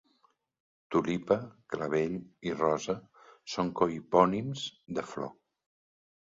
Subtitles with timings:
[0.93, 1.35] Tulipa,
[1.75, 2.15] clavell
[2.51, 2.95] i rosa
[3.57, 4.65] són cohipònims
[4.99, 5.31] de flor.